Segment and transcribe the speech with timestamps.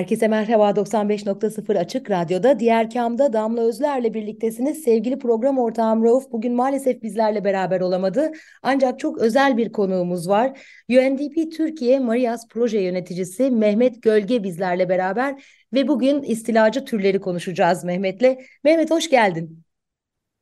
[0.00, 4.82] Herkese merhaba 95.0 Açık Radyo'da Diğer Kam'da Damla Özler'le birliktesiniz.
[4.82, 8.32] Sevgili program ortağım Rauf bugün maalesef bizlerle beraber olamadı.
[8.62, 10.58] Ancak çok özel bir konuğumuz var.
[10.90, 18.38] UNDP Türkiye Marias Proje Yöneticisi Mehmet Gölge bizlerle beraber ve bugün istilacı türleri konuşacağız Mehmet'le.
[18.64, 19.62] Mehmet hoş geldin.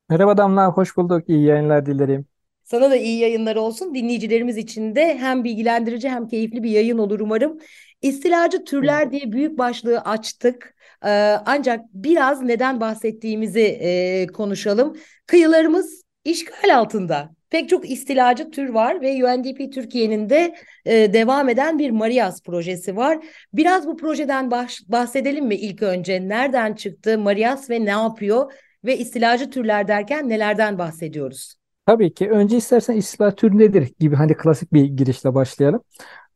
[0.09, 1.29] Merhaba Damla, hoş bulduk.
[1.29, 2.25] İyi yayınlar dilerim.
[2.63, 3.95] Sana da iyi yayınlar olsun.
[3.95, 7.59] Dinleyicilerimiz için de hem bilgilendirici hem keyifli bir yayın olur umarım.
[8.01, 10.75] İstilacı türler diye büyük başlığı açtık.
[11.05, 11.09] Ee,
[11.45, 14.97] ancak biraz neden bahsettiğimizi e, konuşalım.
[15.27, 17.29] Kıyılarımız işgal altında.
[17.49, 22.95] Pek çok istilacı tür var ve UNDP Türkiye'nin de e, devam eden bir Marias projesi
[22.95, 23.17] var.
[23.53, 26.27] Biraz bu projeden baş, bahsedelim mi ilk önce?
[26.27, 28.53] Nereden çıktı Marias ve ne yapıyor?
[28.85, 31.55] Ve istilacı türler derken nelerden bahsediyoruz?
[31.85, 32.29] Tabii ki.
[32.29, 35.81] Önce istersen istila tür nedir gibi hani klasik bir girişle başlayalım.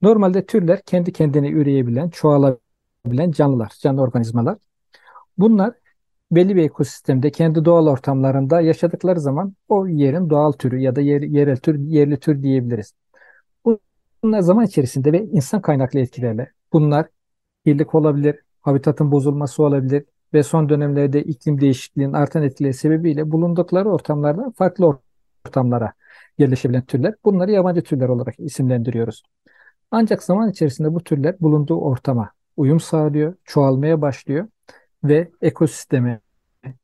[0.04, 4.58] Normalde türler kendi kendine üreyebilen, çoğalabilen canlılar, canlı organizmalar.
[5.38, 5.74] Bunlar
[6.32, 11.22] belli bir ekosistemde kendi doğal ortamlarında yaşadıkları zaman o yerin doğal türü ya da yer,
[11.22, 12.94] yerel tür, yerli tür diyebiliriz.
[14.24, 17.08] Bunlar zaman içerisinde ve insan kaynaklı etkilerle bunlar
[17.66, 24.52] kirlilik olabilir, habitatın bozulması olabilir ve son dönemlerde iklim değişikliğinin artan etkileri sebebiyle bulundukları ortamlardan
[24.52, 25.00] farklı
[25.46, 25.94] ortamlara
[26.38, 27.14] yerleşebilen türler.
[27.26, 29.24] Bunları yabancı türler olarak isimlendiriyoruz.
[29.96, 34.48] Ancak zaman içerisinde bu türler bulunduğu ortama uyum sağlıyor, çoğalmaya başlıyor
[35.04, 36.20] ve ekosisteme,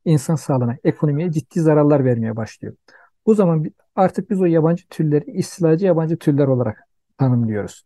[0.06, 2.76] insan sağlığına, ekonomiye ciddi zararlar vermeye başlıyor.
[3.26, 3.66] Bu zaman
[3.96, 6.88] artık biz o yabancı türleri istilacı yabancı türler olarak
[7.18, 7.84] tanımlıyoruz.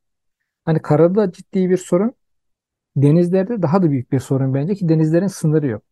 [0.65, 2.13] Hani karada ciddi bir sorun,
[2.97, 5.83] denizlerde daha da büyük bir sorun bence ki denizlerin sınırı yok.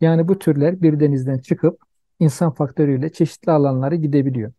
[0.00, 1.80] Yani bu türler bir denizden çıkıp
[2.20, 4.52] insan faktörüyle çeşitli alanlara gidebiliyor.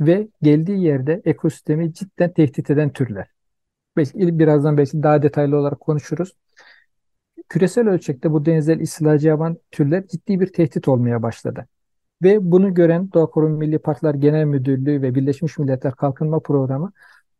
[0.00, 3.33] Ve geldiği yerde ekosistemi cidden tehdit eden türler.
[3.96, 6.32] Belki, birazdan belki daha detaylı olarak konuşuruz.
[7.48, 11.66] Küresel ölçekte bu denizler istilacı yaban türler ciddi bir tehdit olmaya başladı.
[12.22, 16.92] Ve bunu gören Doğa Koruma Milli Parklar Genel Müdürlüğü ve Birleşmiş Milletler Kalkınma Programı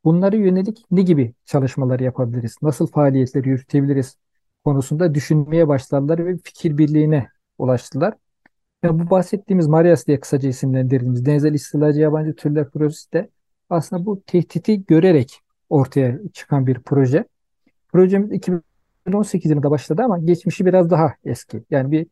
[0.04, 4.18] bunları yönelik ne gibi çalışmalar yapabiliriz, nasıl faaliyetler yürütebiliriz
[4.64, 7.28] konusunda düşünmeye başladılar ve fikir birliğine
[7.58, 8.14] ulaştılar.
[8.82, 13.30] Ya bu bahsettiğimiz Marias diye kısaca isimlendirdiğimiz denizler istilacı yabancı türler projesi de
[13.70, 17.24] aslında bu tehditi görerek ortaya çıkan bir proje.
[17.92, 21.62] Projemiz 2018 yılında başladı ama geçmişi biraz daha eski.
[21.70, 22.06] Yani bir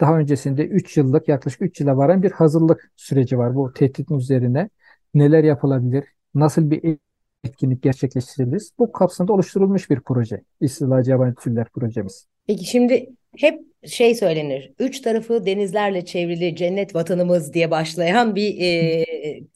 [0.00, 4.70] daha öncesinde 3 yıllık yaklaşık 3 yıla varan bir hazırlık süreci var bu tehditin üzerine.
[5.14, 6.04] Neler yapılabilir?
[6.34, 6.98] Nasıl bir
[7.44, 8.72] etkinlik gerçekleştirebiliriz?
[8.78, 10.42] Bu kapsamda oluşturulmuş bir proje.
[10.60, 12.26] İstilacı Yabancı Türler projemiz.
[12.46, 13.06] Peki şimdi
[13.36, 14.72] hep şey söylenir.
[14.78, 19.04] Üç tarafı denizlerle çevrili cennet vatanımız diye başlayan bir e,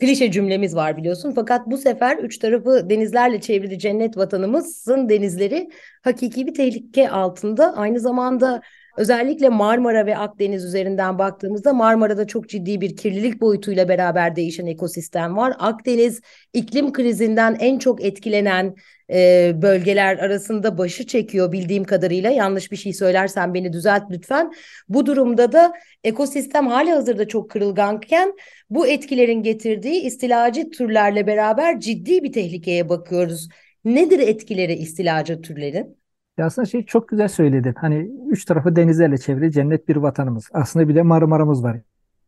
[0.00, 1.32] klişe cümlemiz var biliyorsun.
[1.34, 5.68] Fakat bu sefer üç tarafı denizlerle çevrili cennet vatanımızın denizleri
[6.02, 7.76] hakiki bir tehlike altında.
[7.76, 8.62] Aynı zamanda
[8.96, 15.36] Özellikle Marmara ve Akdeniz üzerinden baktığımızda Marmara'da çok ciddi bir kirlilik boyutuyla beraber değişen ekosistem
[15.36, 15.52] var.
[15.58, 16.20] Akdeniz
[16.52, 18.74] iklim krizinden en çok etkilenen
[19.10, 22.30] e, bölgeler arasında başı çekiyor bildiğim kadarıyla.
[22.30, 24.52] Yanlış bir şey söylersen beni düzelt lütfen.
[24.88, 25.72] Bu durumda da
[26.04, 28.32] ekosistem hali hazırda çok kırılganken
[28.70, 33.48] bu etkilerin getirdiği istilacı türlerle beraber ciddi bir tehlikeye bakıyoruz.
[33.84, 36.05] Nedir etkileri istilacı türlerin?
[36.38, 37.74] Ya aslında şey çok güzel söyledin.
[37.78, 40.48] Hani üç tarafı denizlerle çevrili cennet bir vatanımız.
[40.52, 41.80] Aslında bir de Marmara'mız var.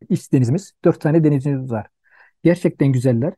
[0.08, 0.72] İç denizimiz.
[0.84, 1.86] Dört tane denizimiz var.
[2.44, 3.32] Gerçekten güzeller.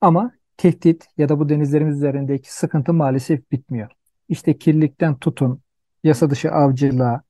[0.00, 3.90] Ama tehdit ya da bu denizlerimiz üzerindeki sıkıntı maalesef bitmiyor.
[4.28, 5.60] İşte kirlilikten tutun,
[6.04, 7.22] yasa dışı avcılığa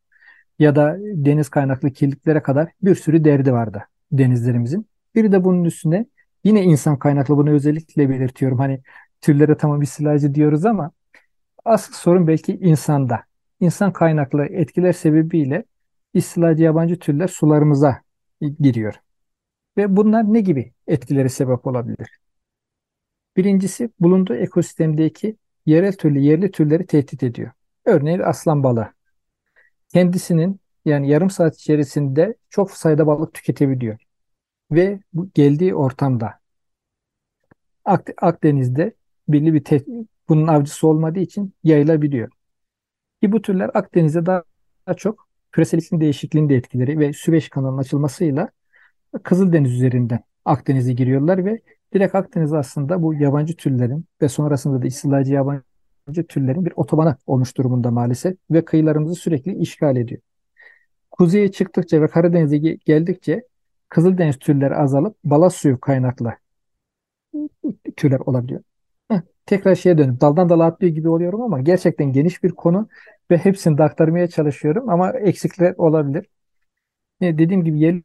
[0.59, 4.87] ya da deniz kaynaklı kirliliklere kadar bir sürü derdi vardı denizlerimizin.
[5.15, 6.07] Bir de bunun üstüne
[6.45, 8.59] yine insan kaynaklı bunu özellikle belirtiyorum.
[8.59, 8.81] Hani
[9.21, 10.91] türlere tamam istilacı diyoruz ama
[11.65, 13.25] Asıl sorun belki insanda.
[13.61, 15.65] İnsan kaynaklı etkiler sebebiyle
[16.15, 18.01] istilacı yabancı türler sularımıza
[18.41, 18.95] giriyor.
[19.77, 22.19] Ve bunlar ne gibi etkileri sebep olabilir?
[23.37, 27.51] Birincisi bulunduğu ekosistemdeki yerel türlü yerli türleri tehdit ediyor.
[27.85, 28.93] Örneğin aslan balığı.
[29.89, 33.99] Kendisinin yani yarım saat içerisinde çok sayıda balık tüketebiliyor.
[34.71, 36.35] Ve bu geldiği ortamda
[38.17, 38.93] Akdeniz'de
[39.29, 39.65] belli bir
[40.29, 42.31] bunun avcısı olmadığı için yayılabiliyor.
[43.23, 44.45] Ki bu türler Akdeniz'de daha,
[44.97, 48.49] çok küresel iklim değişikliğinin de etkileri ve Süveyş kanalının açılmasıyla
[49.23, 51.61] Kızıldeniz üzerinden Akdeniz'e giriyorlar ve
[51.95, 57.57] direkt Akdeniz aslında bu yabancı türlerin ve sonrasında da istilacı yabancı türlerin bir otobanı olmuş
[57.57, 60.21] durumunda maalesef ve kıyılarımızı sürekli işgal ediyor.
[61.11, 63.43] Kuzeye çıktıkça ve Karadeniz'e geldikçe
[63.89, 66.33] Kızıldeniz türleri azalıp balast suyu kaynaklı
[67.97, 68.61] türler olabiliyor.
[69.47, 72.89] Tekrar şeye dönüp daldan dala atlıyor gibi oluyorum ama gerçekten geniş bir konu
[73.31, 76.27] ve hepsini de aktarmaya çalışıyorum ama eksikler olabilir.
[77.21, 78.03] E, dediğim gibi yerli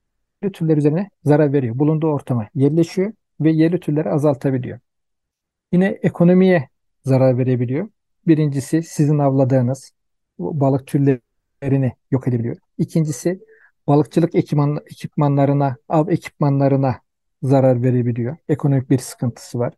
[0.53, 1.79] türler üzerine zarar veriyor.
[1.79, 4.79] Bulunduğu ortama yerleşiyor ve yerli türleri azaltabiliyor.
[5.71, 6.69] Yine ekonomiye
[7.05, 7.89] zarar verebiliyor.
[8.27, 9.91] Birincisi sizin avladığınız
[10.39, 12.57] balık türlerini yok edebiliyor.
[12.77, 13.39] İkincisi
[13.87, 16.95] balıkçılık ekipman, ekipmanlarına, av ekipmanlarına
[17.43, 18.37] zarar verebiliyor.
[18.49, 19.73] Ekonomik bir sıkıntısı var.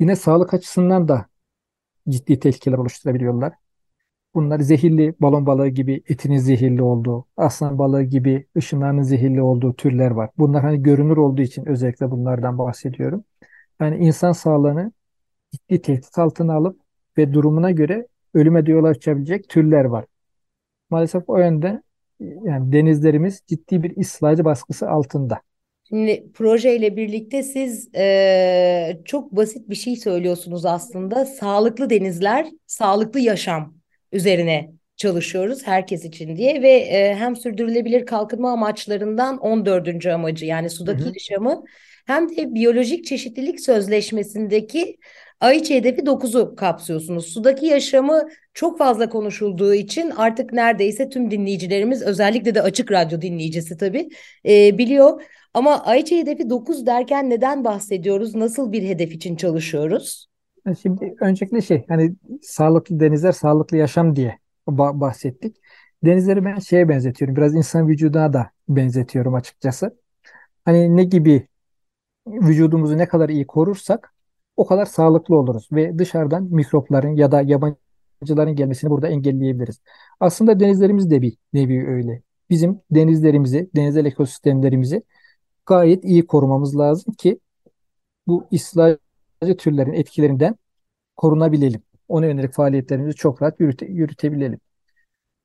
[0.00, 1.26] Yine sağlık açısından da
[2.08, 3.52] ciddi tehlikeler oluşturabiliyorlar.
[4.34, 10.10] Bunlar zehirli balon balığı gibi etinin zehirli olduğu, aslan balığı gibi ışınlarının zehirli olduğu türler
[10.10, 10.30] var.
[10.38, 13.24] Bunlar hani görünür olduğu için özellikle bunlardan bahsediyorum.
[13.80, 14.92] Yani insan sağlığını
[15.52, 16.80] ciddi tehdit altına alıp
[17.18, 20.04] ve durumuna göre ölüme de yol açabilecek türler var.
[20.90, 21.82] Maalesef o yönde
[22.20, 25.42] yani denizlerimiz ciddi bir istilacı baskısı altında.
[25.90, 31.24] Şimdi projeyle birlikte siz e, çok basit bir şey söylüyorsunuz aslında.
[31.24, 33.74] Sağlıklı denizler, sağlıklı yaşam
[34.12, 40.06] üzerine çalışıyoruz herkes için diye ve e, hem sürdürülebilir kalkınma amaçlarından 14.
[40.06, 41.12] amacı yani sudaki hı hı.
[41.14, 41.64] yaşamı
[42.06, 44.96] hem de biyolojik çeşitlilik sözleşmesindeki
[45.40, 47.26] Aiç hedefi 9'u kapsıyorsunuz.
[47.26, 53.76] Sudaki yaşamı çok fazla konuşulduğu için artık neredeyse tüm dinleyicilerimiz özellikle de açık radyo dinleyicisi
[53.76, 54.08] tabii
[54.48, 55.22] e, biliyor.
[55.54, 58.34] Ama Aiç hedefi 9 derken neden bahsediyoruz?
[58.34, 60.26] Nasıl bir hedef için çalışıyoruz?
[60.82, 64.38] Şimdi öncelikle şey hani sağlıklı denizler sağlıklı yaşam diye
[64.68, 65.56] bahsettik.
[66.04, 67.36] Denizleri ben şeye benzetiyorum.
[67.36, 69.96] Biraz insan vücuduna da benzetiyorum açıkçası.
[70.64, 71.48] Hani ne gibi
[72.26, 74.14] vücudumuzu ne kadar iyi korursak
[74.56, 79.80] o kadar sağlıklı oluruz ve dışarıdan mikropların ya da yabancıların gelmesini burada engelleyebiliriz.
[80.20, 82.22] Aslında denizlerimiz de bir nevi öyle.
[82.50, 85.02] Bizim denizlerimizi, denizel ekosistemlerimizi
[85.70, 87.40] gayet iyi korumamız lazım ki
[88.26, 90.56] bu istilacı türlerin etkilerinden
[91.16, 91.82] korunabilelim.
[92.08, 94.60] Ona yönelik faaliyetlerimizi çok rahat yürüte, yürütebilelim.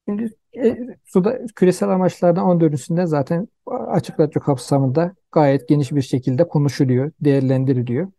[0.10, 7.12] Şimdi e, suda küresel amaçlardan 14'üsünde zaten açık radyo kapsamında gayet geniş bir şekilde konuşuluyor,
[7.22, 8.12] değerlendiriliyor.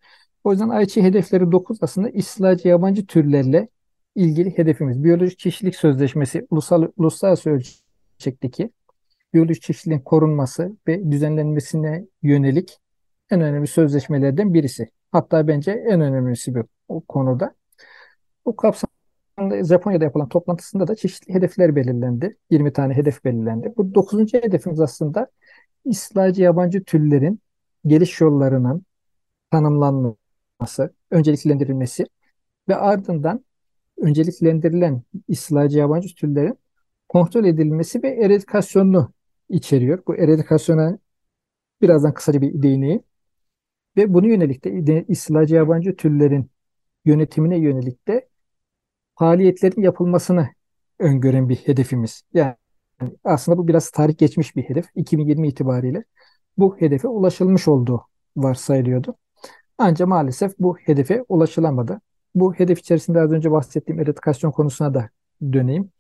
[0.45, 3.69] O yüzden Ayçi hedefleri 9 aslında istilacı yabancı türlerle
[4.15, 5.05] ilgili hedefimiz.
[5.05, 8.71] Biyolojik çeşitlilik sözleşmesi ulusal, uluslararası ölçekteki
[9.35, 12.79] biyolojik çeşitliliğin korunması ve düzenlenmesine yönelik
[13.31, 14.89] en önemli sözleşmelerden birisi.
[15.13, 17.55] Hatta bence en önemlisi bu o konuda.
[18.47, 22.37] Bu kapsamda Japonya'da yapılan toplantısında da çeşitli hedefler belirlendi.
[22.51, 23.73] 20 tane hedef belirlendi.
[23.77, 24.43] Bu 9.
[24.43, 25.27] hedefimiz aslında
[25.85, 27.41] istilacı yabancı türlerin
[27.87, 28.87] geliş yollarının
[29.51, 32.07] tanımlanması, önceliklendirilmesi
[32.69, 33.45] ve ardından
[33.99, 36.59] önceliklendirilen istilacı yabancı türlerin
[37.09, 39.13] kontrol edilmesi ve eradikasyonunu
[39.49, 40.03] içeriyor.
[40.07, 40.99] Bu eradikasyona
[41.83, 43.03] birazdan kısaca bir değineyim.
[43.97, 46.51] Ve bunu yönelik de istilacı yabancı türlerin
[47.05, 48.29] yönetimine yönelik de
[49.19, 50.49] faaliyetlerin yapılmasını
[50.99, 52.23] öngören bir hedefimiz.
[52.35, 52.55] Yani
[53.25, 54.87] aslında bu biraz tarih geçmiş bir hedef.
[54.95, 56.05] 2020 itibariyle
[56.59, 58.03] bu hedefe ulaşılmış olduğu
[58.37, 59.17] varsayılıyordu.
[59.79, 62.01] Ancak maalesef bu hedefe ulaşılamadı.
[62.35, 65.11] Bu hedef içerisinde az önce bahsettiğim eradikasyon konusuna da
[65.53, 65.91] döneyim.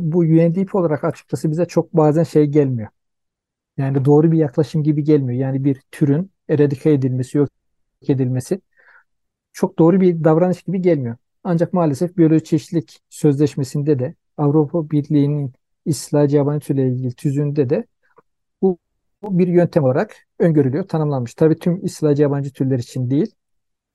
[0.00, 2.88] Bu UNDP olarak açıkçası bize çok bazen şey gelmiyor.
[3.78, 5.40] Yani doğru bir yaklaşım gibi gelmiyor.
[5.40, 7.48] Yani bir türün eradike edilmesi, yok
[8.08, 8.60] edilmesi
[9.52, 11.16] çok doğru bir davranış gibi gelmiyor.
[11.44, 15.52] Ancak maalesef biyolojik çeşitlilik sözleşmesinde de Avrupa Birliği'nin
[15.86, 17.86] İslacı yabancı türle ilgili tüzüğünde de
[18.62, 18.78] bu,
[19.22, 21.34] bu bir yöntem olarak öngörülüyor, tanımlanmış.
[21.34, 23.34] Tabii tüm İslacı yabancı türler için değil,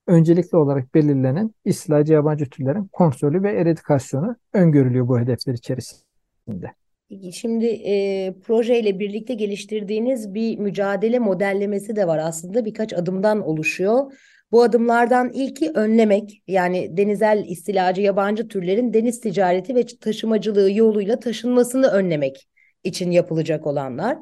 [0.08, 6.74] öncelikli olarak belirlenen İslacı yabancı türlerin kontrolü ve eradikasyonu öngörülüyor bu hedefler içerisinde.
[7.32, 14.12] Şimdi e, projeyle birlikte geliştirdiğiniz bir mücadele modellemesi de var aslında birkaç adımdan oluşuyor.
[14.52, 21.88] Bu adımlardan ilki önlemek yani denizel istilacı yabancı türlerin deniz ticareti ve taşımacılığı yoluyla taşınmasını
[21.88, 22.48] önlemek
[22.84, 24.18] için yapılacak olanlar.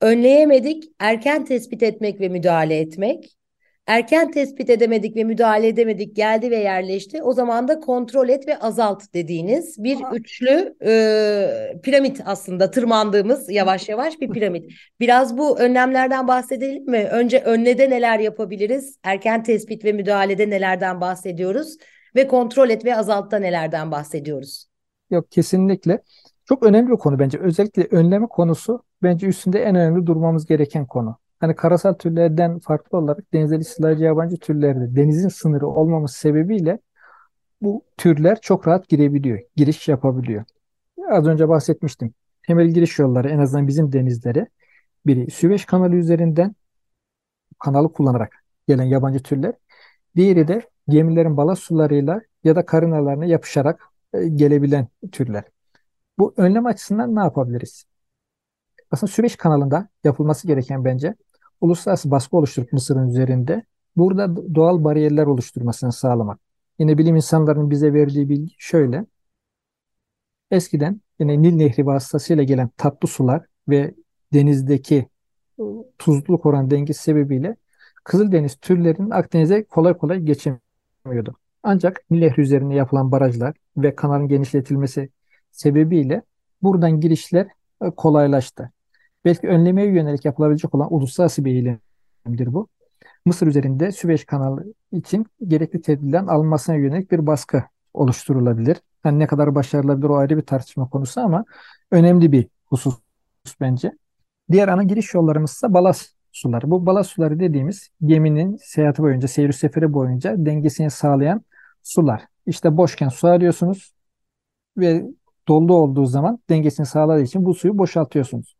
[0.00, 3.37] Önleyemedik, erken tespit etmek ve müdahale etmek.
[3.88, 7.22] Erken tespit edemedik ve müdahale edemedik geldi ve yerleşti.
[7.22, 13.88] O zaman da kontrol et ve azalt dediğiniz bir üçlü e, piramit aslında tırmandığımız yavaş
[13.88, 14.72] yavaş bir piramit.
[15.00, 17.08] Biraz bu önlemlerden bahsedelim mi?
[17.10, 18.98] Önce önlede neler yapabiliriz?
[19.02, 21.76] Erken tespit ve müdahalede nelerden bahsediyoruz?
[22.16, 24.66] Ve kontrol et ve azaltta nelerden bahsediyoruz?
[25.10, 26.02] Yok kesinlikle.
[26.44, 27.38] Çok önemli bir konu bence.
[27.38, 31.18] Özellikle önleme konusu bence üstünde en önemli durmamız gereken konu.
[31.40, 36.78] Hani karasal türlerden farklı olarak denizde istilacı yabancı türlerde denizin sınırı olmaması sebebiyle
[37.62, 40.44] bu türler çok rahat girebiliyor, giriş yapabiliyor.
[41.10, 42.14] Az önce bahsetmiştim.
[42.46, 44.48] Temel giriş yolları en azından bizim denizlere
[45.06, 46.54] biri Süveyş kanalı üzerinden
[47.58, 49.52] kanalı kullanarak gelen yabancı türler.
[50.16, 53.82] Diğeri de gemilerin balast sularıyla ya da karınalarına yapışarak
[54.14, 55.44] e, gelebilen türler.
[56.18, 57.84] Bu önlem açısından ne yapabiliriz?
[58.90, 61.14] Aslında Süveyş kanalında yapılması gereken bence
[61.60, 63.64] uluslararası baskı oluşturup Mısır'ın üzerinde
[63.96, 66.40] burada doğal bariyerler oluşturmasını sağlamak.
[66.78, 69.06] Yine bilim insanlarının bize verdiği bilgi şöyle.
[70.50, 73.94] Eskiden yine Nil Nehri vasıtasıyla gelen tatlı sular ve
[74.32, 75.08] denizdeki
[75.60, 77.56] ıı, tuzluluk oran dengesi sebebiyle
[78.04, 81.36] Kızıldeniz türlerinin Akdeniz'e kolay kolay geçemiyordu.
[81.62, 85.10] Ancak Nil Nehri üzerinde yapılan barajlar ve kanalın genişletilmesi
[85.50, 86.22] sebebiyle
[86.62, 87.48] buradan girişler
[87.82, 88.72] ıı, kolaylaştı.
[89.28, 92.68] Belki önlemeye yönelik yapılabilecek olan uluslararası bir eylemdir bu.
[93.24, 98.76] Mısır üzerinde Süveyş kanalı için gerekli tedbirlerin alınmasına yönelik bir baskı oluşturulabilir.
[99.04, 101.44] Yani ne kadar başarılabilir o ayrı bir tartışma konusu ama
[101.90, 102.94] önemli bir husus
[103.60, 103.92] bence.
[104.50, 106.70] Diğer ana giriş yollarımız ise balast suları.
[106.70, 111.42] Bu balast suları dediğimiz geminin seyahati boyunca, seyir seferi boyunca dengesini sağlayan
[111.82, 112.22] sular.
[112.46, 113.92] İşte boşken su arıyorsunuz
[114.78, 115.04] ve
[115.48, 118.57] dolu olduğu zaman dengesini sağladığı için bu suyu boşaltıyorsunuz.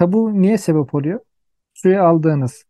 [0.00, 1.20] Tabi bu niye sebep oluyor?
[1.74, 2.64] Suya aldığınız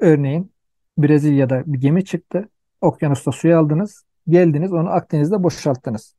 [0.00, 0.52] örneğin
[0.98, 2.48] Brezilya'da bir gemi çıktı.
[2.80, 4.04] Okyanusta suya aldınız.
[4.28, 6.14] Geldiniz onu Akdeniz'de boşalttınız.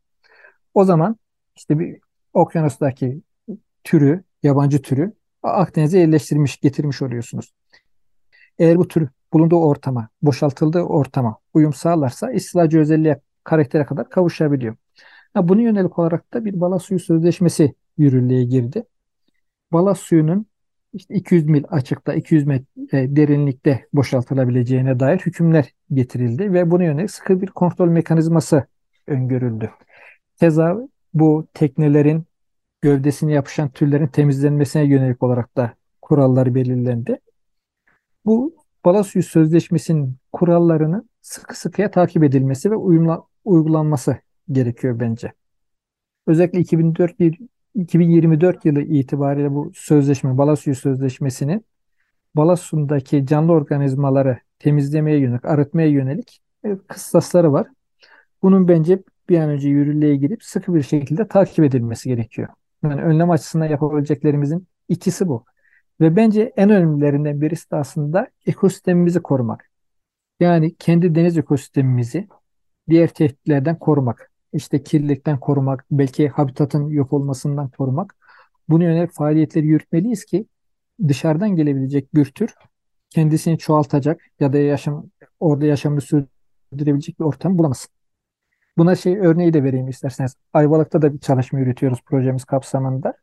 [0.74, 1.16] O zaman
[1.56, 2.00] işte bir
[2.34, 3.22] okyanustaki
[3.84, 7.54] türü, yabancı türü Akdeniz'e yerleştirmiş, getirmiş oluyorsunuz.
[8.60, 14.76] Eğer bu tür bulunduğu ortama, boşaltıldığı ortama uyum sağlarsa istilacı özelliğe, karaktere kadar kavuşabiliyor.
[15.34, 18.84] Ha, bunu yönelik olarak da bir bala suyu sözleşmesi yürürlüğe girdi
[19.76, 20.46] balast suyunun
[20.94, 27.42] işte 200 mil açıkta, 200 metre derinlikte boşaltılabileceğine dair hükümler getirildi ve buna yönelik sıkı
[27.42, 28.68] bir kontrol mekanizması
[29.08, 29.72] öngörüldü.
[30.40, 30.78] Keza
[31.14, 32.26] bu teknelerin
[32.82, 37.20] gövdesine yapışan türlerin temizlenmesine yönelik olarak da kurallar belirlendi.
[38.26, 38.56] Bu
[38.86, 44.18] balast suyu sözleşmesinin kurallarının sıkı sıkıya takip edilmesi ve uyumla, uygulanması
[44.52, 45.34] gerekiyor bence.
[46.28, 47.20] Özellikle 2004
[47.76, 51.66] 2024 yılı itibariyle bu sözleşme, bala suyu sözleşmesinin
[52.36, 57.68] bala suyundaki canlı organizmaları temizlemeye yönelik, arıtmaya yönelik e, kıstasları var.
[58.42, 62.48] Bunun bence bir an önce yürürlüğe girip sıkı bir şekilde takip edilmesi gerekiyor.
[62.84, 65.46] Yani önlem açısından yapabileceklerimizin ikisi bu.
[66.02, 69.70] Ve bence en önemlilerinden birisi de aslında ekosistemimizi korumak.
[70.40, 72.28] Yani kendi deniz ekosistemimizi
[72.90, 78.16] diğer tehditlerden korumak işte kirlilikten korumak, belki habitatın yok olmasından korumak.
[78.70, 80.46] Bunu yönelik faaliyetleri yürütmeliyiz ki
[81.08, 82.54] dışarıdan gelebilecek bir tür
[83.10, 85.06] kendisini çoğaltacak ya da yaşam
[85.40, 87.92] orada yaşamını sürdürebilecek bir ortam bulamasın.
[88.78, 90.36] Buna şey örneği de vereyim isterseniz.
[90.54, 93.14] Ayvalık'ta da bir çalışma yürütüyoruz projemiz kapsamında.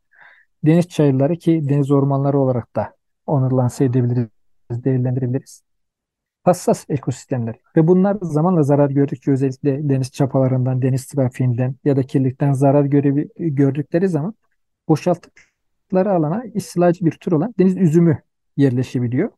[0.65, 2.95] Deniz çayırları ki deniz ormanları olarak da
[3.27, 4.29] onurlansa edebiliriz,
[4.71, 5.61] değerlendirebiliriz
[6.43, 12.53] hassas ekosistemler ve bunlar zamanla zarar gördükçe özellikle deniz çapalarından, deniz trafiğinden ya da kirlilikten
[12.53, 14.33] zarar göre, gördükleri zaman
[14.87, 18.19] boşalttıkları alana istilacı bir tür olan deniz üzümü
[18.57, 19.29] yerleşebiliyor.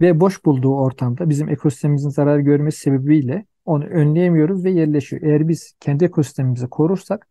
[0.00, 5.22] Ve boş bulduğu ortamda bizim ekosistemimizin zarar görmesi sebebiyle onu önleyemiyoruz ve yerleşiyor.
[5.22, 7.28] Eğer biz kendi ekosistemimizi korursak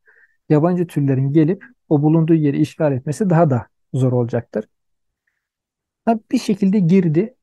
[0.49, 4.65] yabancı türlerin gelip o bulunduğu yeri işgal etmesi daha da zor olacaktır.
[6.31, 7.35] Bir şekilde girdi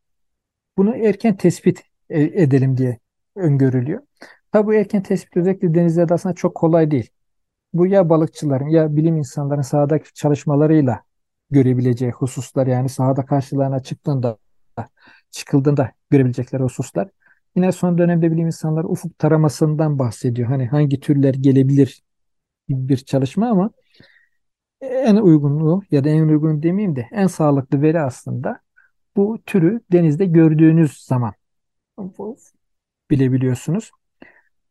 [0.81, 2.99] bunu erken tespit e, edelim diye
[3.37, 4.03] öngörülüyor.
[4.53, 7.11] Tabi bu erken tespit özellikle denizlerde aslında çok kolay değil.
[7.73, 11.03] Bu ya balıkçıların ya bilim insanların sahadaki çalışmalarıyla
[11.51, 14.39] görebileceği hususlar yani sahada karşılarına çıktığında
[15.31, 17.09] çıkıldığında görebilecekleri hususlar.
[17.57, 20.49] Yine son dönemde bilim insanları ufuk taramasından bahsediyor.
[20.49, 22.03] Hani hangi türler gelebilir
[22.69, 23.71] bir çalışma ama
[24.81, 28.61] en uygunluğu ya da en uygun demeyeyim de en sağlıklı veri aslında
[29.17, 31.33] bu türü denizde gördüğünüz zaman
[33.11, 33.91] bilebiliyorsunuz.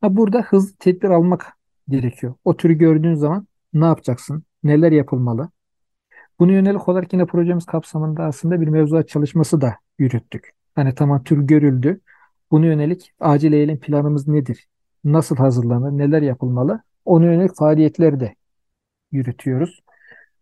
[0.02, 1.58] Ha, burada hızlı tedbir almak
[1.90, 2.34] gerekiyor.
[2.46, 4.44] O türü gördüğün zaman ne yapacaksın?
[4.64, 5.50] Neler yapılmalı?
[6.40, 10.52] Bunu yönelik olarak yine projemiz kapsamında aslında bir mevzuat çalışması da yürüttük.
[10.76, 12.02] Hani tamam tür görüldü
[12.52, 14.68] Buna yönelik acil eylem planımız nedir?
[15.04, 15.92] Nasıl hazırlanır?
[15.92, 16.82] Neler yapılmalı?
[17.06, 18.36] Ona yönelik faaliyetleri de
[19.12, 19.80] yürütüyoruz.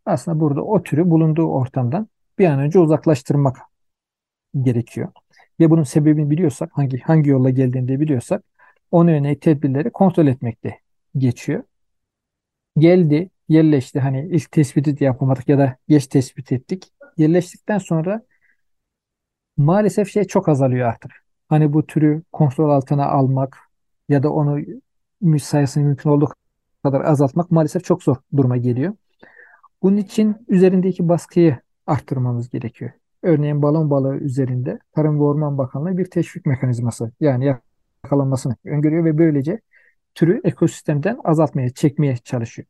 [0.05, 2.07] Aslında burada o türü bulunduğu ortamdan
[2.39, 3.57] bir an önce uzaklaştırmak
[4.63, 5.11] gerekiyor.
[5.59, 8.43] Ve bunun sebebini biliyorsak, hangi hangi yolla geldiğini de biliyorsak,
[8.91, 10.79] ona yönelik tedbirleri kontrol etmekte
[11.17, 11.63] geçiyor.
[12.77, 13.99] Geldi, yerleşti.
[13.99, 16.91] Hani ilk tespiti de yapamadık ya da geç tespit ettik.
[17.17, 18.21] Yerleştikten sonra
[19.57, 21.11] maalesef şey çok azalıyor artık.
[21.49, 23.57] Hani bu türü kontrol altına almak
[24.09, 24.59] ya da onu
[25.39, 26.29] sayısını mümkün olduğu
[26.83, 28.93] kadar azaltmak maalesef çok zor duruma geliyor.
[29.81, 32.91] Bunun için üzerindeki baskıyı arttırmamız gerekiyor.
[33.24, 37.55] Örneğin balon balığı üzerinde Tarım ve Orman Bakanlığı bir teşvik mekanizması yani
[38.03, 39.62] yakalanmasını öngörüyor ve böylece
[40.15, 42.67] türü ekosistemden azaltmaya, çekmeye çalışıyor.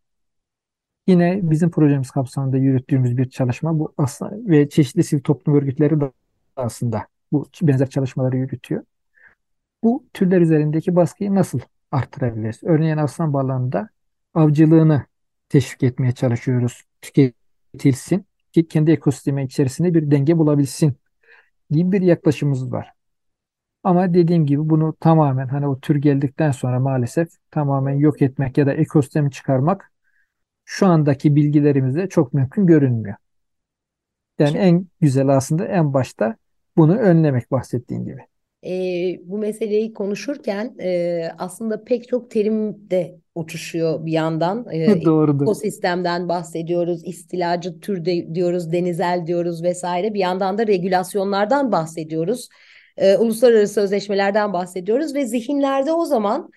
[1.07, 6.11] Yine bizim projemiz kapsamında yürüttüğümüz bir çalışma bu aslında ve çeşitli sivil toplum örgütleri de
[6.55, 8.83] aslında bu benzer çalışmaları yürütüyor.
[9.83, 11.59] Bu türler üzerindeki baskıyı nasıl
[11.91, 12.59] arttırabiliriz?
[12.63, 13.89] Örneğin aslan balığında
[14.33, 15.05] avcılığını
[15.49, 16.83] teşvik etmeye çalışıyoruz.
[17.01, 18.26] Tüketilsin
[18.63, 20.95] ki kendi ekosistemi içerisinde bir denge bulabilsin
[21.71, 22.93] gibi bir yaklaşımımız var.
[23.83, 28.65] Ama dediğim gibi bunu tamamen hani o tür geldikten sonra maalesef tamamen yok etmek ya
[28.65, 29.91] da ekosistemi çıkarmak
[30.65, 33.15] şu andaki bilgilerimizde çok mümkün görünmüyor.
[34.39, 36.35] Yani en güzel aslında en başta
[36.77, 38.21] bunu önlemek bahsettiğin gibi.
[38.65, 38.69] E,
[39.23, 44.65] bu meseleyi konuşurken e, aslında pek çok terim de uçuşuyor bir yandan.
[44.73, 45.43] E, Doğrudur.
[45.43, 50.13] Ekosistemden bahsediyoruz, istilacı tür de, diyoruz, denizel diyoruz vesaire.
[50.13, 52.49] Bir yandan da regülasyonlardan bahsediyoruz.
[52.97, 56.49] E, uluslararası sözleşmelerden bahsediyoruz ve zihinlerde o zaman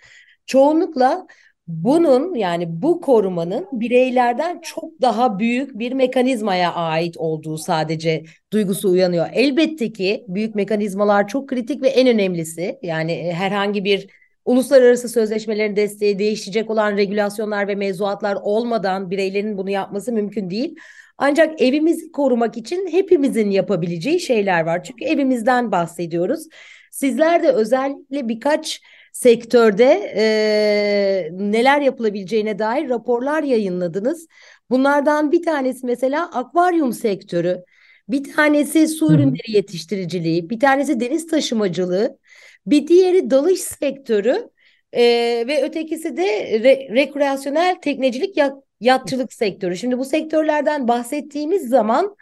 [0.47, 1.27] çoğunlukla
[1.67, 9.27] bunun yani bu korumanın bireylerden çok daha büyük bir mekanizmaya ait olduğu sadece duygusu uyanıyor.
[9.33, 14.07] Elbette ki büyük mekanizmalar çok kritik ve en önemlisi yani e, herhangi bir
[14.45, 20.77] uluslararası sözleşmelerin desteği değişecek olan regülasyonlar ve mevzuatlar olmadan bireylerin bunu yapması mümkün değil.
[21.19, 24.85] Ancak evimizi korumak için hepimizin yapabileceği şeyler var.
[24.85, 26.47] Çünkü evimizden bahsediyoruz.
[26.91, 28.81] Sizler de özellikle birkaç
[29.13, 34.27] sektörde e, neler yapılabileceğine dair raporlar yayınladınız.
[34.71, 37.65] Bunlardan bir tanesi mesela akvaryum sektörü,
[38.09, 42.19] bir tanesi su ürünleri yetiştiriciliği, bir tanesi deniz taşımacılığı,
[42.67, 44.49] bir diğeri dalış sektörü
[44.93, 45.03] e,
[45.47, 49.77] ve ötekisi de re, rekreasyonel teknecilik yat, yatçılık sektörü.
[49.77, 52.17] Şimdi bu sektörlerden bahsettiğimiz zaman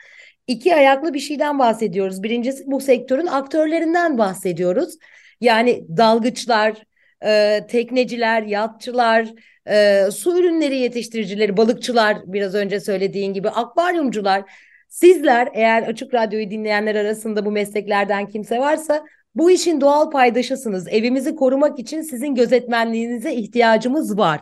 [0.47, 2.23] iki ayaklı bir şeyden bahsediyoruz.
[2.23, 4.99] Birincisi bu sektörün aktörlerinden bahsediyoruz.
[5.41, 6.83] Yani dalgıçlar,
[7.25, 9.29] e, tekneciler, yatçılar,
[9.69, 14.51] e, su ürünleri yetiştiricileri, balıkçılar biraz önce söylediğin gibi akvaryumcular.
[14.89, 20.89] Sizler eğer Açık Radyo'yu dinleyenler arasında bu mesleklerden kimse varsa bu işin doğal paydaşısınız.
[20.89, 24.41] Evimizi korumak için sizin gözetmenliğinize ihtiyacımız var.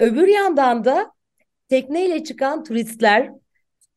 [0.00, 1.12] Öbür yandan da
[1.68, 3.30] tekneyle çıkan turistler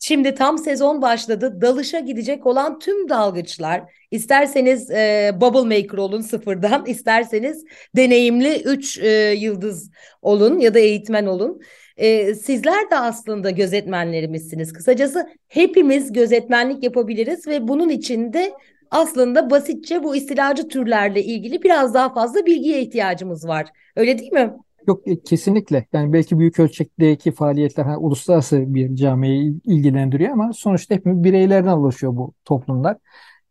[0.07, 1.61] Şimdi tam sezon başladı.
[1.61, 7.63] Dalışa gidecek olan tüm dalgıçlar isterseniz e, bubble maker olun sıfırdan, isterseniz
[7.95, 9.91] deneyimli 3 e, yıldız
[10.21, 11.61] olun ya da eğitmen olun.
[11.97, 14.73] E, sizler de aslında gözetmenlerimizsiniz.
[14.73, 18.53] Kısacası hepimiz gözetmenlik yapabiliriz ve bunun için de
[18.91, 23.67] aslında basitçe bu istilacı türlerle ilgili biraz daha fazla bilgiye ihtiyacımız var.
[23.95, 24.53] Öyle değil mi?
[24.87, 25.87] Yok e, kesinlikle.
[25.93, 32.15] Yani belki büyük ölçekteki faaliyetler hani uluslararası bir camiyi ilgilendiriyor ama sonuçta hep bireylerden oluşuyor
[32.15, 32.97] bu toplumlar.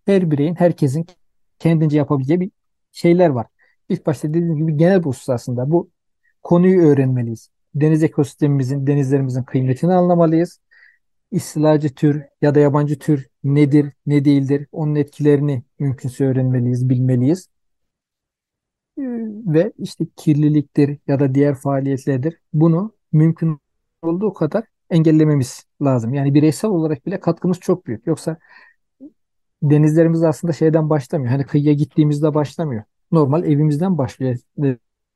[0.07, 1.07] Her bireyin, herkesin
[1.59, 2.51] kendince yapabileceği bir
[2.93, 3.47] şeyler var.
[3.89, 5.71] İlk başta dediğim gibi genel husus aslında.
[5.71, 5.91] Bu
[6.43, 7.51] konuyu öğrenmeliyiz.
[7.75, 10.61] Deniz ekosistemimizin, denizlerimizin kıymetini anlamalıyız.
[11.31, 17.49] İstilacı tür ya da yabancı tür nedir, ne değildir, onun etkilerini mümkünse öğrenmeliyiz, bilmeliyiz
[18.99, 22.39] ve işte kirliliktir ya da diğer faaliyetlerdir.
[22.53, 23.59] Bunu mümkün
[24.03, 26.15] olduğu kadar engellememiz lazım.
[26.15, 28.07] Yani bireysel olarak bile katkımız çok büyük.
[28.07, 28.39] Yoksa
[29.63, 31.31] denizlerimiz aslında şeyden başlamıyor.
[31.33, 32.83] Hani kıyıya gittiğimizde başlamıyor.
[33.13, 34.37] Normal evimizden başlıyor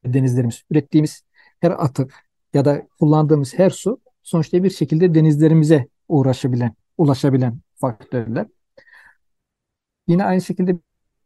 [0.04, 0.62] denizlerimiz.
[0.70, 1.22] Ürettiğimiz
[1.60, 2.14] her atık
[2.54, 8.46] ya da kullandığımız her su sonuçta bir şekilde denizlerimize uğraşabilen, ulaşabilen faktörler.
[10.08, 10.78] Yine aynı şekilde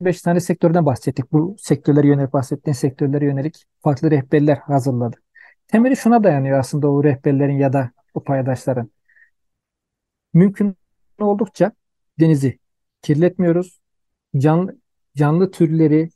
[0.04, 1.32] 5 tane sektörden bahsettik.
[1.32, 5.16] Bu sektörlere yönelik bahsettiğin sektörlere yönelik farklı rehberler hazırladı.
[5.68, 8.90] Temeli şuna dayanıyor aslında o rehberlerin ya da o paydaşların.
[10.34, 10.76] Mümkün
[11.20, 11.72] oldukça
[12.20, 12.58] denizi
[13.02, 13.80] kirletmiyoruz.
[14.36, 14.78] Canlı,
[15.16, 16.10] canlı türleri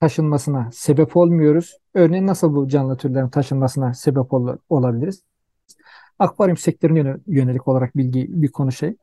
[0.00, 1.78] taşınmasına sebep olmuyoruz.
[1.94, 5.22] Örneğin nasıl bu canlı türlerin taşınmasına sebep ol olabiliriz?
[6.18, 8.96] Akvaryum sektörüne yönelik olarak bilgi bir konu şey.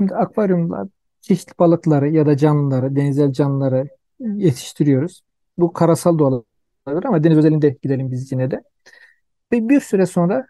[0.00, 0.88] Şimdi akvaryumlar
[1.20, 3.88] çeşitli balıkları ya da canlıları, denizel canlıları
[4.20, 5.22] yetiştiriyoruz.
[5.58, 8.62] Bu karasal da olabilir ama deniz özelinde gidelim biz yine de.
[9.52, 10.46] Ve bir süre sonra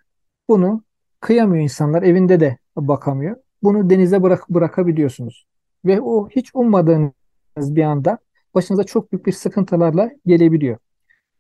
[0.48, 0.83] bunu
[1.20, 2.02] kıyamıyor insanlar.
[2.02, 3.37] Evinde de bakamıyor.
[3.62, 5.46] Bunu denize bırak bırakabiliyorsunuz.
[5.85, 7.12] Ve o hiç ummadığınız
[7.59, 8.18] bir anda
[8.54, 10.78] başınıza çok büyük bir sıkıntılarla gelebiliyor.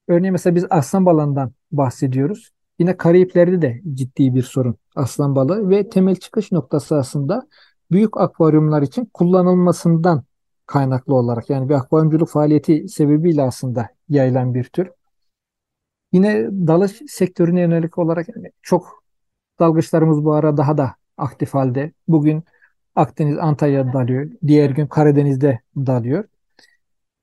[0.08, 2.50] Örneğin mesela biz aslan balığından bahsediyoruz.
[2.78, 7.48] Yine Karayipler'de de ciddi bir sorun aslan balığı ve temel çıkış noktası aslında
[7.90, 10.24] büyük akvaryumlar için kullanılmasından
[10.66, 14.90] kaynaklı olarak yani bir akvaryumculuk faaliyeti sebebiyle aslında yayılan bir tür.
[16.12, 19.04] Yine dalış sektörüne yönelik olarak yani çok
[19.60, 21.92] dalgıçlarımız bu ara daha da aktif halde.
[22.08, 22.44] Bugün
[22.96, 24.30] Akdeniz Antalya'da dalıyor.
[24.46, 26.24] Diğer gün Karadeniz'de dalıyor.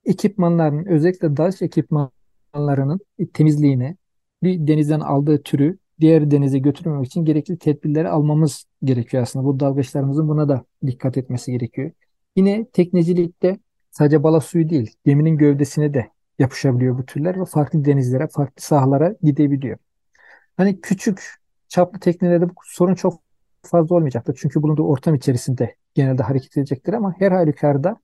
[0.05, 2.99] Ekipmanların özellikle dalış ekipmanlarının
[3.33, 3.97] temizliğine
[4.43, 9.45] bir denizden aldığı türü diğer denize götürmemek için gerekli tedbirleri almamız gerekiyor aslında.
[9.45, 11.91] Bu dalgıçlarımızın buna da dikkat etmesi gerekiyor.
[12.35, 13.59] Yine teknecilikte
[13.91, 19.15] sadece bala suyu değil, geminin gövdesine de yapışabiliyor bu türler ve farklı denizlere, farklı sahalara
[19.23, 19.77] gidebiliyor.
[20.57, 21.35] Hani küçük
[21.67, 23.21] çaplı teknelerde bu sorun çok
[23.63, 24.37] fazla olmayacaktır.
[24.41, 27.97] Çünkü bulunduğu ortam içerisinde genelde hareket edecektir ama her halükarda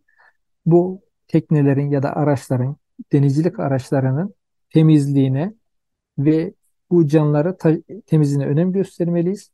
[0.66, 2.76] bu teknelerin ya da araçların,
[3.12, 4.36] denizcilik araçlarının
[4.74, 5.54] temizliğine
[6.18, 6.54] ve
[6.92, 7.58] bu canlıları
[8.06, 9.52] temizliğine önem göstermeliyiz.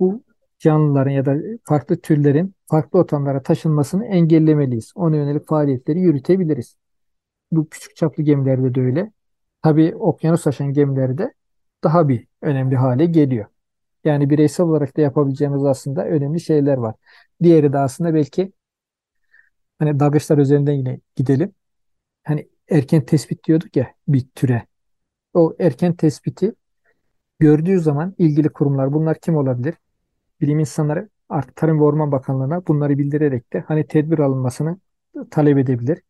[0.00, 0.24] Bu
[0.58, 4.92] canlıların ya da farklı türlerin farklı ortamlara taşınmasını engellemeliyiz.
[4.94, 6.76] Ona yönelik faaliyetleri yürütebiliriz.
[7.52, 9.12] Bu küçük çaplı gemilerde de öyle.
[9.62, 11.34] Tabii okyanus aşan gemilerde
[11.84, 13.46] daha bir önemli hale geliyor.
[14.04, 16.94] Yani bireysel olarak da yapabileceğimiz aslında önemli şeyler var.
[17.42, 18.52] Diğeri de aslında belki
[19.78, 21.54] hani dalgıçlar üzerinden yine gidelim.
[22.24, 24.66] Hani erken tespit diyorduk ya bir türe.
[25.34, 26.54] O erken tespiti
[27.38, 29.74] gördüğü zaman ilgili kurumlar bunlar kim olabilir?
[30.40, 34.78] Bilim insanları artık Tarım ve Orman Bakanlığı'na bunları bildirerek de hani tedbir alınmasını
[35.30, 36.02] talep edebilir.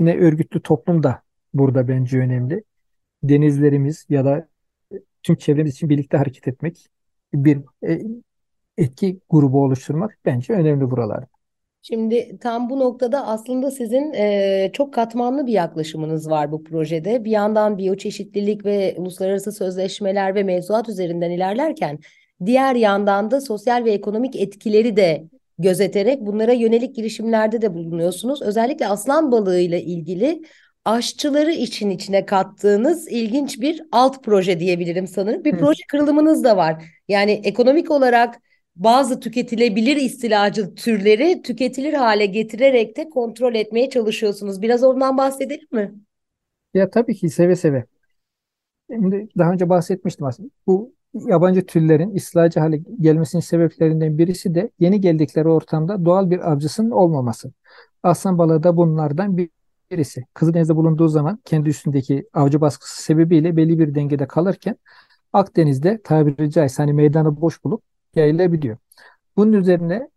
[0.00, 1.22] Yine örgütlü toplum da
[1.54, 2.64] burada bence önemli.
[3.22, 4.48] Denizlerimiz ya da
[5.22, 6.88] tüm çevremiz için birlikte hareket etmek,
[7.34, 8.02] bir e,
[8.78, 11.31] etki grubu oluşturmak bence önemli buralarda.
[11.82, 17.24] Şimdi tam bu noktada aslında sizin e, çok katmanlı bir yaklaşımınız var bu projede.
[17.24, 21.98] Bir yandan biyoçeşitlilik ve uluslararası sözleşmeler ve mevzuat üzerinden ilerlerken
[22.46, 25.24] diğer yandan da sosyal ve ekonomik etkileri de
[25.58, 28.42] gözeterek bunlara yönelik girişimlerde de bulunuyorsunuz.
[28.42, 30.42] Özellikle aslan balığıyla ilgili
[30.84, 35.44] aşçıları için içine kattığınız ilginç bir alt proje diyebilirim sanırım.
[35.44, 36.84] Bir proje kırılımınız da var.
[37.08, 38.38] Yani ekonomik olarak
[38.76, 44.62] bazı tüketilebilir istilacı türleri tüketilir hale getirerek de kontrol etmeye çalışıyorsunuz.
[44.62, 45.94] Biraz ondan bahsedelim mi?
[46.74, 47.84] Ya tabii ki seve seve.
[48.90, 50.50] Şimdi daha önce bahsetmiştim aslında.
[50.66, 56.90] Bu yabancı türlerin istilacı hale gelmesinin sebeplerinden birisi de yeni geldikleri ortamda doğal bir avcısının
[56.90, 57.52] olmaması.
[58.02, 59.38] Aslan balığı da bunlardan
[59.90, 60.24] birisi.
[60.34, 64.76] Kızıldeniz'de bulunduğu zaman kendi üstündeki avcı baskısı sebebiyle belli bir dengede kalırken
[65.32, 67.82] Akdeniz'de tabiri caizse hani meydanı boş bulup
[68.16, 68.76] yayılabiliyor.
[69.36, 70.10] Bunun üzerine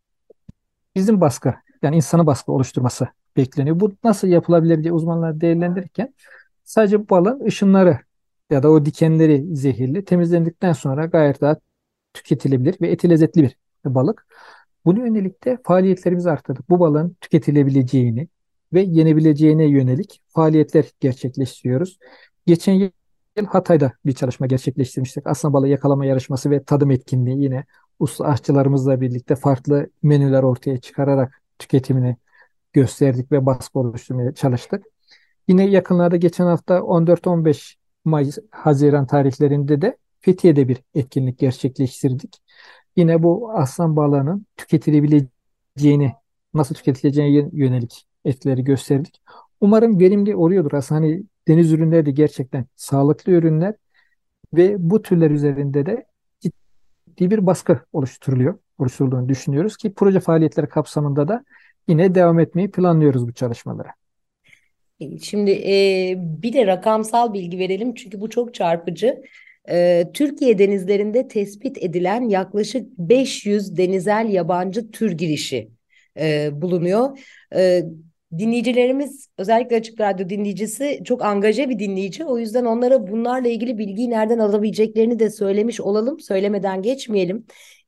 [0.95, 3.79] bizim baskı yani insanı baskı oluşturması bekleniyor.
[3.79, 6.13] Bu nasıl yapılabilir diye uzmanlar değerlendirirken
[6.63, 7.99] sadece balın ışınları
[8.49, 11.62] ya da o dikenleri zehirli temizlendikten sonra gayet rahat
[12.13, 13.55] tüketilebilir ve eti lezzetli bir
[13.86, 14.27] balık.
[14.86, 16.69] Bunu yönelik de faaliyetlerimizi arttırdık.
[16.69, 18.27] Bu balığın tüketilebileceğini
[18.73, 21.97] ve yenebileceğine yönelik faaliyetler gerçekleştiriyoruz.
[22.45, 22.89] Geçen yıl
[23.47, 25.27] Hatay'da bir çalışma gerçekleştirmiştik.
[25.27, 27.65] Aslan balığı yakalama yarışması ve tadım etkinliği yine
[27.99, 32.17] usta aşçılarımızla birlikte farklı menüler ortaya çıkararak tüketimini
[32.73, 34.86] gösterdik ve baskı oluşturmaya çalıştık.
[35.47, 42.38] Yine yakınlarda geçen hafta 14-15 Mayıs, Haziran tarihlerinde de Fethiye'de bir etkinlik gerçekleştirdik.
[42.95, 46.13] Yine bu aslan balığının tüketilebileceğini,
[46.53, 49.21] nasıl tüketileceğine yönelik etkileri gösterdik.
[49.62, 50.73] Umarım verimli oluyordur.
[50.73, 53.73] Aslında hani deniz ürünleri de gerçekten sağlıklı ürünler
[54.53, 56.05] ve bu türler üzerinde de
[57.15, 61.45] ciddi bir baskı oluşturuluyor, oluşturulduğunu düşünüyoruz ki proje faaliyetleri kapsamında da
[61.88, 63.89] yine devam etmeyi planlıyoruz bu çalışmalara.
[65.21, 69.21] Şimdi e, bir de rakamsal bilgi verelim çünkü bu çok çarpıcı.
[69.69, 75.69] E, Türkiye denizlerinde tespit edilen yaklaşık 500 denizel yabancı tür girişi
[76.19, 77.19] e, bulunuyor.
[77.56, 77.84] E,
[78.38, 82.25] dinleyicilerimiz özellikle Açık Radyo dinleyicisi çok angaje bir dinleyici.
[82.25, 86.19] O yüzden onlara bunlarla ilgili bilgiyi nereden alabileceklerini de söylemiş olalım.
[86.19, 87.45] Söylemeden geçmeyelim.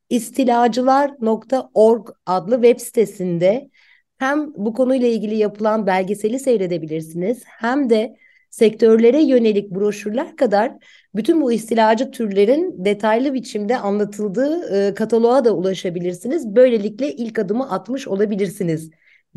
[0.10, 3.70] İstilacılar.org adlı web sitesinde
[4.18, 8.16] hem bu konuyla ilgili yapılan belgeseli seyredebilirsiniz hem de
[8.50, 10.74] sektörlere yönelik broşürler kadar
[11.16, 16.56] bütün bu istilacı türlerin detaylı biçimde anlatıldığı e, kataloğa da ulaşabilirsiniz.
[16.56, 18.90] Böylelikle ilk adımı atmış olabilirsiniz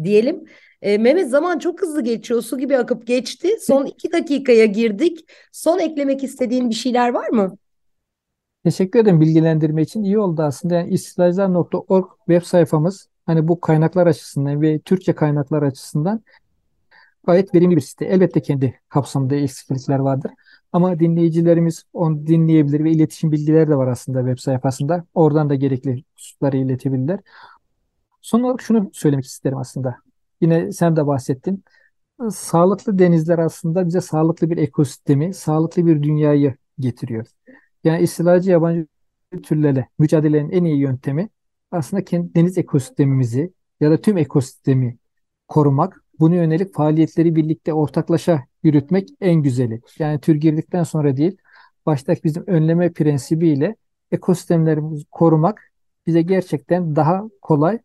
[0.02, 0.44] diyelim.
[0.82, 2.42] E, Mehmet zaman çok hızlı geçiyor.
[2.42, 3.48] Su gibi akıp geçti.
[3.60, 5.30] Son iki dakikaya girdik.
[5.52, 7.56] Son eklemek istediğin bir şeyler var mı?
[8.64, 10.02] Teşekkür ederim bilgilendirme için.
[10.02, 10.74] İyi oldu aslında.
[10.74, 16.22] Yani istilacılar.org web sayfamız hani bu kaynaklar açısından ve Türkçe kaynaklar açısından
[17.26, 18.04] gayet verimli bir site.
[18.04, 20.30] Elbette kendi kapsamında eksiklikler vardır.
[20.72, 25.04] Ama dinleyicilerimiz onu dinleyebilir ve iletişim bilgileri de var aslında web sayfasında.
[25.14, 27.20] Oradan da gerekli hususları iletebilirler.
[28.20, 30.09] Son olarak şunu söylemek isterim aslında.
[30.40, 31.64] Yine sen de bahsettin.
[32.30, 37.26] Sağlıklı denizler aslında bize sağlıklı bir ekosistemi, sağlıklı bir dünyayı getiriyor.
[37.84, 38.86] Yani istilacı yabancı
[39.42, 41.28] türlerle mücadelenin en iyi yöntemi
[41.70, 44.98] aslında kendi deniz ekosistemimizi ya da tüm ekosistemi
[45.48, 49.80] korumak, bunu yönelik faaliyetleri birlikte ortaklaşa yürütmek en güzeli.
[49.98, 51.36] Yani tür girdikten sonra değil,
[51.86, 53.76] baştaki bizim önleme prensibiyle
[54.12, 55.62] ekosistemlerimizi korumak
[56.06, 57.78] bize gerçekten daha kolay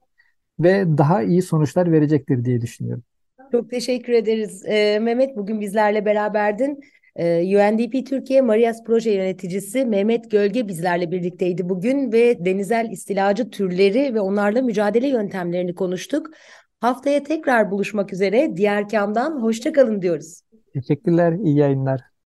[0.59, 3.03] ve daha iyi sonuçlar verecektir diye düşünüyorum.
[3.51, 4.65] Çok teşekkür ederiz.
[4.65, 6.79] Ee, Mehmet bugün bizlerle beraberdin.
[7.15, 14.13] Ee, UNDP Türkiye Marias Proje Yöneticisi Mehmet Gölge bizlerle birlikteydi bugün ve denizel istilacı türleri
[14.13, 16.29] ve onlarla mücadele yöntemlerini konuştuk.
[16.79, 18.51] Haftaya tekrar buluşmak üzere.
[18.55, 20.41] Diğer kamdan hoşçakalın diyoruz.
[20.73, 22.01] Teşekkürler, iyi yayınlar.